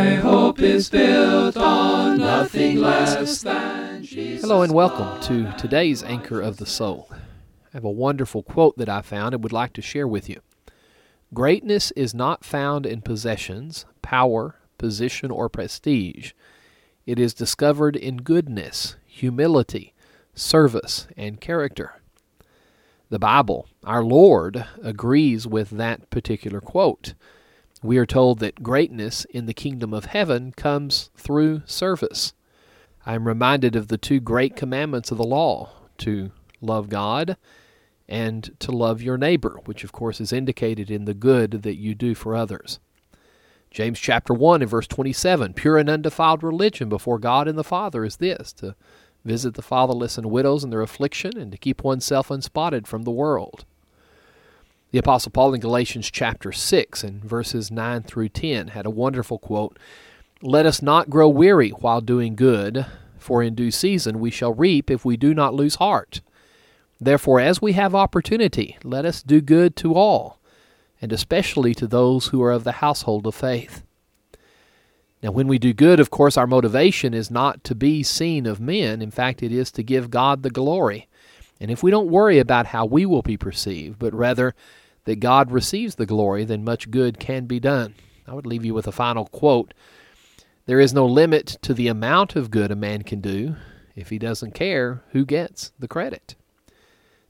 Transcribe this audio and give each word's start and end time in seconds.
My 0.00 0.14
hope 0.14 0.60
is 0.60 0.88
built 0.88 1.58
on 1.58 2.16
nothing 2.16 2.78
less 2.78 3.42
than 3.42 4.02
Jesus. 4.02 4.40
Hello 4.40 4.62
and 4.62 4.72
welcome 4.72 5.20
to 5.24 5.52
today's 5.58 6.02
Anchor 6.02 6.40
of 6.40 6.56
the 6.56 6.64
Soul. 6.64 7.06
I 7.12 7.16
have 7.74 7.84
a 7.84 7.90
wonderful 7.90 8.42
quote 8.42 8.78
that 8.78 8.88
I 8.88 9.02
found 9.02 9.34
and 9.34 9.42
would 9.42 9.52
like 9.52 9.74
to 9.74 9.82
share 9.82 10.08
with 10.08 10.26
you. 10.26 10.40
Greatness 11.34 11.90
is 11.90 12.14
not 12.14 12.46
found 12.46 12.86
in 12.86 13.02
possessions, 13.02 13.84
power, 14.00 14.56
position, 14.78 15.30
or 15.30 15.50
prestige. 15.50 16.32
It 17.04 17.18
is 17.18 17.34
discovered 17.34 17.94
in 17.94 18.22
goodness, 18.22 18.96
humility, 19.06 19.92
service, 20.34 21.08
and 21.14 21.42
character. 21.42 22.00
The 23.10 23.18
Bible, 23.18 23.68
our 23.84 24.02
Lord, 24.02 24.64
agrees 24.82 25.46
with 25.46 25.68
that 25.68 26.08
particular 26.08 26.62
quote. 26.62 27.12
We 27.82 27.96
are 27.96 28.06
told 28.06 28.40
that 28.40 28.62
greatness 28.62 29.24
in 29.26 29.46
the 29.46 29.54
kingdom 29.54 29.94
of 29.94 30.06
heaven 30.06 30.52
comes 30.52 31.10
through 31.16 31.62
service. 31.64 32.34
I 33.06 33.14
am 33.14 33.26
reminded 33.26 33.74
of 33.74 33.88
the 33.88 33.96
two 33.96 34.20
great 34.20 34.54
commandments 34.54 35.10
of 35.10 35.16
the 35.16 35.24
law 35.24 35.70
to 35.98 36.30
love 36.60 36.90
God 36.90 37.38
and 38.06 38.50
to 38.58 38.70
love 38.70 39.00
your 39.00 39.16
neighbor, 39.16 39.60
which 39.64 39.82
of 39.82 39.92
course 39.92 40.20
is 40.20 40.32
indicated 40.32 40.90
in 40.90 41.06
the 41.06 41.14
good 41.14 41.62
that 41.62 41.76
you 41.76 41.94
do 41.94 42.14
for 42.14 42.34
others. 42.34 42.80
James 43.70 43.98
chapter 43.98 44.34
1 44.34 44.60
and 44.60 44.70
verse 44.70 44.86
27 44.86 45.54
Pure 45.54 45.78
and 45.78 45.88
undefiled 45.88 46.42
religion 46.42 46.88
before 46.88 47.18
God 47.18 47.48
and 47.48 47.56
the 47.56 47.64
Father 47.64 48.04
is 48.04 48.16
this 48.16 48.52
to 48.54 48.74
visit 49.24 49.54
the 49.54 49.62
fatherless 49.62 50.18
and 50.18 50.30
widows 50.30 50.64
in 50.64 50.70
their 50.70 50.80
affliction, 50.82 51.36
and 51.36 51.52
to 51.52 51.58
keep 51.58 51.84
oneself 51.84 52.30
unspotted 52.30 52.86
from 52.86 53.02
the 53.02 53.10
world. 53.10 53.64
The 54.92 54.98
Apostle 54.98 55.30
Paul 55.30 55.54
in 55.54 55.60
Galatians 55.60 56.10
chapter 56.10 56.50
6 56.50 57.04
and 57.04 57.22
verses 57.22 57.70
9 57.70 58.02
through 58.02 58.30
10 58.30 58.68
had 58.68 58.86
a 58.86 58.90
wonderful 58.90 59.38
quote 59.38 59.78
Let 60.42 60.66
us 60.66 60.82
not 60.82 61.08
grow 61.08 61.28
weary 61.28 61.70
while 61.70 62.00
doing 62.00 62.34
good, 62.34 62.86
for 63.16 63.40
in 63.40 63.54
due 63.54 63.70
season 63.70 64.18
we 64.18 64.32
shall 64.32 64.52
reap 64.52 64.90
if 64.90 65.04
we 65.04 65.16
do 65.16 65.32
not 65.32 65.54
lose 65.54 65.76
heart. 65.76 66.22
Therefore, 67.00 67.38
as 67.38 67.62
we 67.62 67.74
have 67.74 67.94
opportunity, 67.94 68.78
let 68.82 69.04
us 69.04 69.22
do 69.22 69.40
good 69.40 69.76
to 69.76 69.94
all, 69.94 70.40
and 71.00 71.12
especially 71.12 71.72
to 71.74 71.86
those 71.86 72.26
who 72.26 72.42
are 72.42 72.50
of 72.50 72.64
the 72.64 72.72
household 72.72 73.28
of 73.28 73.34
faith. 73.36 73.84
Now, 75.22 75.30
when 75.30 75.46
we 75.46 75.60
do 75.60 75.72
good, 75.72 76.00
of 76.00 76.10
course, 76.10 76.36
our 76.36 76.48
motivation 76.48 77.14
is 77.14 77.30
not 77.30 77.62
to 77.62 77.76
be 77.76 78.02
seen 78.02 78.44
of 78.44 78.58
men. 78.58 79.02
In 79.02 79.12
fact, 79.12 79.40
it 79.40 79.52
is 79.52 79.70
to 79.72 79.84
give 79.84 80.10
God 80.10 80.42
the 80.42 80.50
glory. 80.50 81.06
And 81.60 81.70
if 81.70 81.82
we 81.82 81.90
don't 81.90 82.10
worry 82.10 82.38
about 82.38 82.66
how 82.66 82.86
we 82.86 83.04
will 83.04 83.22
be 83.22 83.36
perceived, 83.36 83.98
but 83.98 84.14
rather 84.14 84.54
that 85.04 85.20
God 85.20 85.50
receives 85.50 85.94
the 85.94 86.06
glory, 86.06 86.44
then 86.44 86.64
much 86.64 86.90
good 86.90 87.18
can 87.18 87.46
be 87.46 87.60
done. 87.60 87.94
I 88.26 88.34
would 88.34 88.46
leave 88.46 88.64
you 88.64 88.74
with 88.74 88.86
a 88.86 88.92
final 88.92 89.26
quote 89.26 89.74
There 90.66 90.80
is 90.80 90.94
no 90.94 91.06
limit 91.06 91.58
to 91.62 91.74
the 91.74 91.88
amount 91.88 92.36
of 92.36 92.50
good 92.50 92.70
a 92.70 92.76
man 92.76 93.02
can 93.02 93.20
do. 93.20 93.56
If 93.96 94.10
he 94.10 94.18
doesn't 94.18 94.54
care, 94.54 95.02
who 95.10 95.24
gets 95.24 95.72
the 95.78 95.88
credit? 95.88 96.36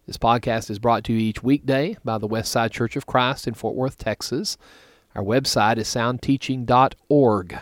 This 0.07 0.19
podcast 0.19 0.71
is 0.71 0.79
brought 0.79 1.05
to 1.05 1.13
you 1.13 1.19
each 1.19 1.43
weekday 1.43 1.97
by 2.05 2.19
the 2.19 2.29
Westside 2.29 2.71
Church 2.71 2.97
of 2.97 3.07
Christ 3.07 3.47
in 3.47 3.55
Fort 3.55 3.77
Worth, 3.77 3.97
Texas. 3.97 4.59
Our 5.15 5.23
website 5.23 5.79
is 5.79 5.89
soundteaching.org. 5.89 7.59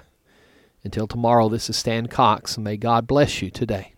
Until 0.85 1.07
tomorrow, 1.07 1.49
this 1.49 1.69
is 1.69 1.77
Stan 1.77 2.07
Cox, 2.07 2.57
may 2.57 2.77
God 2.77 3.07
bless 3.07 3.43
you 3.43 3.51
today. 3.51 3.95